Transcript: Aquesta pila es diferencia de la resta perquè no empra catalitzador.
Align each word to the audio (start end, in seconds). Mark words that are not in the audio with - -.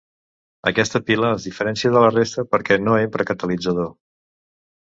Aquesta 0.69 1.01
pila 1.09 1.29
es 1.35 1.45
diferencia 1.49 1.93
de 1.97 2.03
la 2.05 2.09
resta 2.15 2.47
perquè 2.55 2.81
no 2.87 2.99
empra 3.05 3.29
catalitzador. 3.33 3.93